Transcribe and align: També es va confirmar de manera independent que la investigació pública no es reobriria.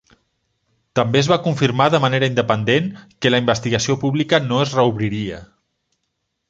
També 0.99 1.19
es 1.19 1.29
va 1.31 1.37
confirmar 1.47 1.87
de 1.95 1.99
manera 2.05 2.31
independent 2.33 2.89
que 3.25 3.33
la 3.35 3.43
investigació 3.45 3.99
pública 4.07 4.43
no 4.49 4.65
es 4.65 4.77
reobriria. 4.79 5.43